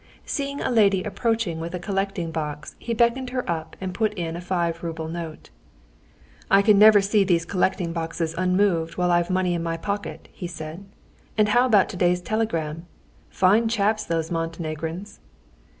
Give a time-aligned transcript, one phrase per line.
[0.25, 4.35] Seeing a lady approaching with a collecting box, he beckoned her up and put in
[4.35, 5.51] a five rouble note.
[6.49, 10.47] "I can never see these collecting boxes unmoved while I've money in my pocket," he
[10.47, 10.85] said.
[11.37, 12.87] "And how about today's telegram?
[13.29, 15.19] Fine chaps those Montenegrins!"